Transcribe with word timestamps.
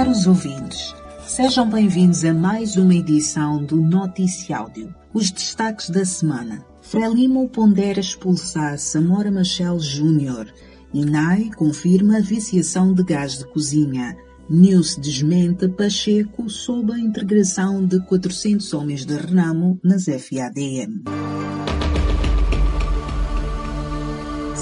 Caros 0.00 0.26
ouvintes, 0.26 0.94
sejam 1.26 1.68
bem-vindos 1.68 2.24
a 2.24 2.32
mais 2.32 2.78
uma 2.78 2.94
edição 2.94 3.62
do 3.62 3.76
Notícia 3.76 4.56
Áudio. 4.56 4.94
Os 5.12 5.30
destaques 5.30 5.90
da 5.90 6.06
semana. 6.06 6.64
Frelimo 6.80 7.46
pondera 7.50 8.00
expulsar 8.00 8.78
Samora 8.78 9.30
Machel 9.30 9.76
Jr. 9.76 10.50
INAI 10.94 11.50
confirma 11.54 12.18
viciação 12.18 12.94
de 12.94 13.04
gás 13.04 13.40
de 13.40 13.44
cozinha. 13.52 14.16
News 14.48 14.96
desmente 14.96 15.68
Pacheco 15.68 16.48
sob 16.48 16.94
a 16.94 16.98
integração 16.98 17.84
de 17.84 18.00
400 18.00 18.72
homens 18.72 19.04
de 19.04 19.14
Renamo 19.14 19.78
nas 19.84 20.06
FADM. 20.06 21.29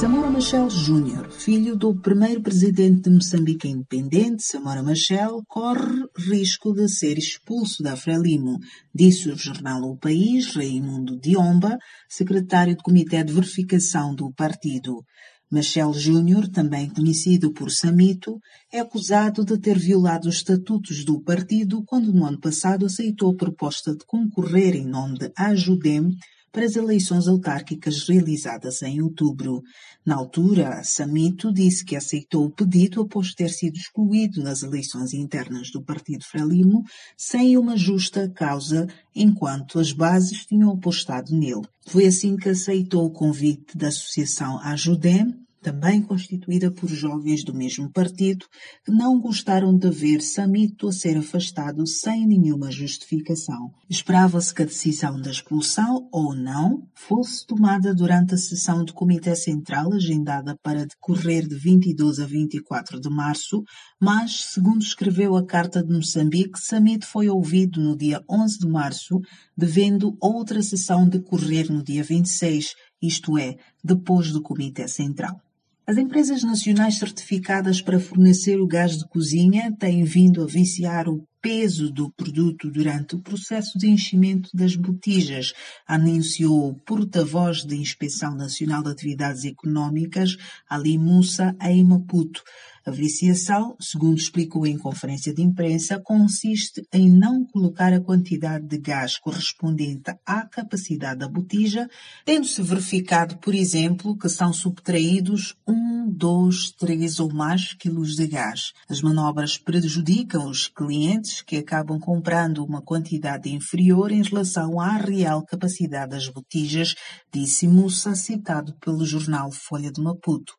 Samora 0.00 0.30
Machel 0.30 0.68
Jr., 0.68 1.28
filho 1.28 1.74
do 1.74 1.92
primeiro 1.92 2.40
presidente 2.40 3.00
de 3.02 3.10
Moçambique 3.10 3.66
independente, 3.66 4.44
Samora 4.44 4.80
Machel, 4.80 5.42
corre 5.48 6.04
risco 6.16 6.72
de 6.72 6.88
ser 6.88 7.18
expulso 7.18 7.82
da 7.82 7.96
Frelimo, 7.96 8.60
disse 8.94 9.28
o 9.28 9.36
jornal 9.36 9.82
O 9.82 9.96
País, 9.96 10.54
Raimundo 10.54 11.18
Diomba, 11.18 11.76
secretário 12.08 12.76
do 12.76 12.82
Comitê 12.84 13.24
de 13.24 13.32
Verificação 13.32 14.14
do 14.14 14.32
partido. 14.32 15.04
Machel 15.50 15.92
Júnior, 15.92 16.46
também 16.46 16.88
conhecido 16.88 17.52
por 17.52 17.68
Samito, 17.72 18.38
é 18.72 18.78
acusado 18.78 19.44
de 19.44 19.58
ter 19.58 19.76
violado 19.76 20.28
os 20.28 20.36
estatutos 20.36 21.04
do 21.04 21.20
partido 21.20 21.82
quando 21.84 22.12
no 22.12 22.24
ano 22.24 22.38
passado 22.38 22.86
aceitou 22.86 23.32
a 23.32 23.36
proposta 23.36 23.96
de 23.96 24.04
concorrer 24.06 24.76
em 24.76 24.86
nome 24.86 25.18
de 25.18 25.32
Ajudem 25.36 26.14
para 26.52 26.64
as 26.64 26.76
eleições 26.76 27.28
autárquicas 27.28 28.08
realizadas 28.08 28.82
em 28.82 29.00
outubro. 29.02 29.62
Na 30.04 30.16
altura, 30.16 30.82
Samito 30.82 31.52
disse 31.52 31.84
que 31.84 31.96
aceitou 31.96 32.46
o 32.46 32.50
pedido 32.50 33.02
após 33.02 33.34
ter 33.34 33.50
sido 33.50 33.76
excluído 33.76 34.42
nas 34.42 34.62
eleições 34.62 35.12
internas 35.12 35.70
do 35.70 35.82
Partido 35.82 36.24
Frelimo 36.24 36.82
sem 37.16 37.56
uma 37.56 37.76
justa 37.76 38.28
causa, 38.28 38.86
enquanto 39.14 39.78
as 39.78 39.92
bases 39.92 40.46
tinham 40.46 40.70
apostado 40.70 41.34
nele. 41.34 41.66
Foi 41.86 42.06
assim 42.06 42.36
que 42.36 42.48
aceitou 42.48 43.04
o 43.06 43.12
convite 43.12 43.76
da 43.76 43.88
Associação 43.88 44.58
Ajudem 44.60 45.47
também 45.62 46.00
constituída 46.00 46.70
por 46.70 46.88
jovens 46.88 47.44
do 47.44 47.54
mesmo 47.54 47.90
partido, 47.90 48.46
que 48.84 48.90
não 48.90 49.20
gostaram 49.20 49.76
de 49.76 49.90
ver 49.90 50.22
Samito 50.22 50.88
a 50.88 50.92
ser 50.92 51.16
afastado 51.16 51.86
sem 51.86 52.26
nenhuma 52.26 52.70
justificação. 52.70 53.70
Esperava-se 53.88 54.54
que 54.54 54.62
a 54.62 54.66
decisão 54.66 55.20
da 55.20 55.30
expulsão, 55.30 56.08
ou 56.12 56.34
não, 56.34 56.82
fosse 56.94 57.46
tomada 57.46 57.94
durante 57.94 58.34
a 58.34 58.38
sessão 58.38 58.84
do 58.84 58.94
Comitê 58.94 59.34
Central 59.34 59.92
agendada 59.92 60.56
para 60.62 60.86
decorrer 60.86 61.46
de 61.46 61.56
22 61.56 62.20
a 62.20 62.26
24 62.26 63.00
de 63.00 63.08
março, 63.08 63.62
mas, 64.00 64.44
segundo 64.52 64.82
escreveu 64.82 65.36
a 65.36 65.44
Carta 65.44 65.82
de 65.82 65.92
Moçambique, 65.92 66.58
Samito 66.58 67.06
foi 67.06 67.28
ouvido 67.28 67.80
no 67.80 67.96
dia 67.96 68.22
11 68.30 68.58
de 68.58 68.68
março, 68.68 69.20
devendo 69.56 70.16
outra 70.20 70.62
sessão 70.62 71.08
decorrer 71.08 71.70
no 71.70 71.82
dia 71.82 72.02
26, 72.02 72.74
isto 73.02 73.38
é, 73.38 73.56
depois 73.82 74.32
do 74.32 74.42
Comitê 74.42 74.86
Central. 74.88 75.40
As 75.88 75.96
empresas 75.96 76.42
nacionais 76.42 76.98
certificadas 76.98 77.80
para 77.80 77.98
fornecer 77.98 78.60
o 78.60 78.66
gás 78.66 78.98
de 78.98 79.08
cozinha 79.08 79.74
têm 79.78 80.04
vindo 80.04 80.42
a 80.42 80.46
viciar 80.46 81.08
o 81.08 81.26
peso 81.40 81.90
do 81.90 82.10
produto 82.10 82.70
durante 82.70 83.16
o 83.16 83.22
processo 83.22 83.78
de 83.78 83.88
enchimento 83.88 84.50
das 84.52 84.76
botijas, 84.76 85.54
anunciou 85.86 86.68
o 86.68 86.74
porta-voz 86.74 87.64
da 87.64 87.74
Inspeção 87.74 88.34
Nacional 88.34 88.82
de 88.82 88.90
Atividades 88.90 89.46
Económicas, 89.46 90.36
Ali 90.68 90.98
Moussa, 90.98 91.56
em 91.62 91.82
Maputo. 91.82 92.42
A 92.88 92.90
viciação, 92.90 93.76
segundo 93.78 94.16
explicou 94.16 94.66
em 94.66 94.78
conferência 94.78 95.34
de 95.34 95.42
imprensa, 95.42 96.00
consiste 96.02 96.88
em 96.90 97.10
não 97.10 97.44
colocar 97.44 97.92
a 97.92 98.00
quantidade 98.00 98.66
de 98.66 98.78
gás 98.78 99.18
correspondente 99.18 100.10
à 100.24 100.46
capacidade 100.46 101.18
da 101.18 101.28
botija, 101.28 101.86
tendo-se 102.24 102.62
verificado, 102.62 103.36
por 103.36 103.54
exemplo, 103.54 104.16
que 104.16 104.30
são 104.30 104.54
subtraídos 104.54 105.54
um, 105.68 105.97
dois, 106.08 106.70
três 106.72 107.20
ou 107.20 107.32
mais 107.32 107.74
quilos 107.74 108.16
de 108.16 108.26
gás. 108.26 108.72
As 108.88 109.00
manobras 109.00 109.58
prejudicam 109.58 110.48
os 110.48 110.68
clientes 110.68 111.42
que 111.42 111.56
acabam 111.56 111.98
comprando 112.00 112.64
uma 112.64 112.82
quantidade 112.82 113.50
inferior 113.50 114.10
em 114.10 114.22
relação 114.22 114.80
à 114.80 114.96
real 114.96 115.44
capacidade 115.44 116.10
das 116.10 116.28
botijas, 116.28 116.94
disse 117.32 117.66
Mussa, 117.66 118.14
citado 118.14 118.74
pelo 118.80 119.04
jornal 119.04 119.50
Folha 119.52 119.92
de 119.92 120.00
Maputo. 120.00 120.54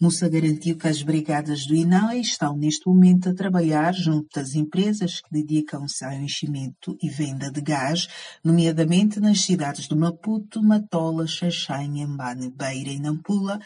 Mussa 0.00 0.28
garantiu 0.28 0.76
que 0.76 0.88
as 0.88 1.02
brigadas 1.02 1.66
do 1.66 1.74
INAE 1.74 2.20
estão 2.20 2.56
neste 2.56 2.86
momento 2.86 3.28
a 3.28 3.34
trabalhar 3.34 3.94
junto 3.94 4.28
das 4.34 4.54
empresas 4.54 5.20
que 5.20 5.30
dedicam-se 5.30 6.04
ao 6.04 6.12
enchimento 6.12 6.96
e 7.02 7.08
venda 7.08 7.50
de 7.50 7.60
gás, 7.60 8.08
nomeadamente 8.42 9.20
nas 9.20 9.40
cidades 9.40 9.86
de 9.86 9.94
Maputo, 9.94 10.62
Matola, 10.62 11.26
Xaxém, 11.26 12.00
Embane, 12.02 12.50
Beira 12.50 12.90
e 12.90 12.98
Nampula, 12.98 13.58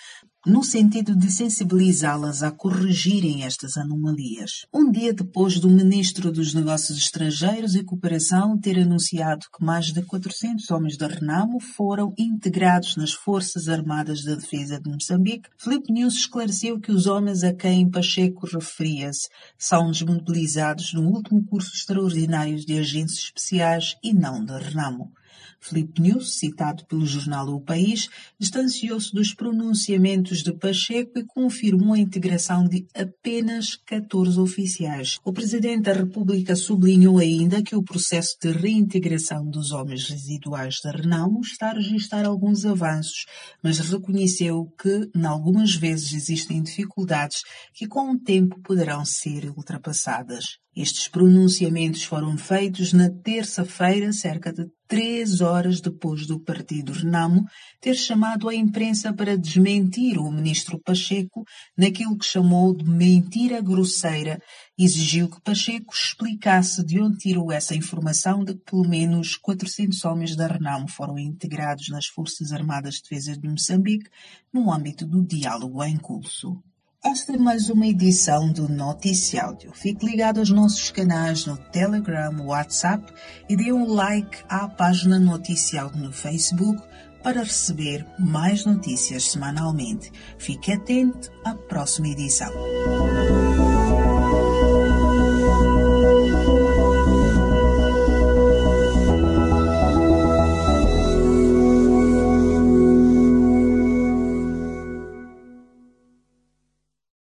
no 0.46 0.62
sentido 0.62 1.16
de 1.16 1.30
sensibilizá-las 1.30 2.42
a 2.42 2.50
corrigirem 2.50 3.44
estas 3.44 3.76
anomalias. 3.76 4.66
Um 4.72 4.90
dia 4.90 5.12
depois 5.12 5.58
do 5.58 5.68
Ministro 5.68 6.30
dos 6.30 6.54
Negócios 6.54 6.96
Estrangeiros 6.96 7.74
e 7.74 7.82
Cooperação 7.82 8.56
ter 8.58 8.78
anunciado 8.78 9.46
que 9.52 9.64
mais 9.64 9.92
de 9.92 10.00
400 10.02 10.70
homens 10.70 10.96
da 10.96 11.08
Renamo 11.08 11.60
foram 11.60 12.14
integrados 12.16 12.96
nas 12.96 13.12
Forças 13.12 13.68
Armadas 13.68 14.22
da 14.22 14.36
Defesa 14.36 14.80
de 14.80 14.88
Moçambique, 14.88 15.50
Felipe 15.56 15.92
News 15.92 16.14
esclareceu 16.14 16.78
que 16.78 16.92
os 16.92 17.06
homens 17.06 17.42
a 17.42 17.52
quem 17.52 17.90
Pacheco 17.90 18.46
referia-se 18.46 19.28
são 19.58 19.90
desmobilizados 19.90 20.92
no 20.92 21.02
último 21.02 21.44
curso 21.44 21.74
extraordinário 21.74 22.56
de 22.64 22.78
agentes 22.78 23.18
especiais 23.18 23.96
e 24.02 24.14
não 24.14 24.44
da 24.44 24.58
Renamo. 24.58 25.12
Filipe 25.60 26.00
News, 26.00 26.38
citado 26.38 26.84
pelo 26.86 27.06
jornal 27.06 27.48
O 27.48 27.60
País, 27.60 28.08
distanciou-se 28.38 29.12
dos 29.12 29.34
pronunciamentos 29.34 30.42
de 30.42 30.52
Pacheco 30.52 31.18
e 31.18 31.24
confirmou 31.24 31.94
a 31.94 31.98
integração 31.98 32.66
de 32.66 32.86
apenas 32.94 33.76
14 33.76 34.38
oficiais. 34.38 35.18
O 35.24 35.32
presidente 35.32 35.82
da 35.82 35.92
República 35.92 36.54
sublinhou 36.54 37.18
ainda 37.18 37.62
que 37.62 37.76
o 37.76 37.82
processo 37.82 38.36
de 38.40 38.50
reintegração 38.50 39.48
dos 39.48 39.72
homens 39.72 40.08
residuais 40.08 40.76
da 40.82 40.90
Renamo 40.90 41.40
está 41.40 41.70
a 41.70 41.74
registrar 41.74 42.24
alguns 42.24 42.64
avanços, 42.64 43.26
mas 43.62 43.78
reconheceu 43.78 44.66
que, 44.80 45.10
em 45.14 45.24
algumas 45.24 45.74
vezes, 45.74 46.12
existem 46.12 46.62
dificuldades 46.62 47.42
que 47.72 47.86
com 47.86 48.12
o 48.12 48.18
tempo 48.18 48.60
poderão 48.62 49.04
ser 49.04 49.50
ultrapassadas. 49.50 50.58
Estes 50.76 51.08
pronunciamentos 51.08 52.04
foram 52.04 52.38
feitos 52.38 52.92
na 52.92 53.10
terça-feira, 53.10 54.12
cerca 54.12 54.52
de 54.52 54.66
três 54.86 55.40
horas 55.40 55.80
depois 55.80 56.26
do 56.26 56.38
partido 56.40 56.92
Renamo 56.92 57.44
ter 57.80 57.94
chamado 57.94 58.48
a 58.48 58.54
imprensa 58.54 59.12
para 59.12 59.36
desmentir 59.36 60.18
o 60.18 60.30
ministro 60.30 60.80
Pacheco 60.80 61.44
naquilo 61.76 62.16
que 62.16 62.24
chamou 62.24 62.74
de 62.74 62.88
mentira 62.88 63.60
grosseira. 63.60 64.40
Exigiu 64.78 65.28
que 65.28 65.42
Pacheco 65.42 65.92
explicasse 65.92 66.84
de 66.84 67.00
onde 67.00 67.18
tirou 67.18 67.50
essa 67.50 67.74
informação 67.74 68.44
de 68.44 68.54
que 68.54 68.70
pelo 68.70 68.88
menos 68.88 69.36
400 69.36 70.04
homens 70.04 70.36
da 70.36 70.46
Renamo 70.46 70.88
foram 70.88 71.18
integrados 71.18 71.88
nas 71.88 72.06
Forças 72.06 72.52
Armadas 72.52 72.94
de 72.94 73.02
Defesa 73.02 73.36
de 73.36 73.48
Moçambique 73.48 74.08
no 74.52 74.72
âmbito 74.72 75.04
do 75.04 75.26
diálogo 75.26 75.82
em 75.82 75.96
curso. 75.96 76.62
Esta 77.10 77.32
é 77.32 77.38
mais 77.38 77.70
uma 77.70 77.86
edição 77.86 78.52
do 78.52 78.68
Notícia 78.68 79.42
Áudio. 79.42 79.72
Fique 79.72 80.04
ligado 80.04 80.40
aos 80.40 80.50
nossos 80.50 80.90
canais 80.90 81.46
no 81.46 81.56
Telegram, 81.56 82.30
WhatsApp 82.44 83.02
e 83.48 83.56
dê 83.56 83.72
um 83.72 83.94
like 83.94 84.44
à 84.46 84.68
página 84.68 85.18
Notícia 85.18 85.80
Áudio 85.80 86.02
no 86.02 86.12
Facebook 86.12 86.82
para 87.22 87.42
receber 87.42 88.06
mais 88.18 88.66
notícias 88.66 89.30
semanalmente. 89.30 90.12
Fique 90.36 90.70
atento 90.70 91.32
à 91.46 91.54
próxima 91.54 92.08
edição. 92.08 92.52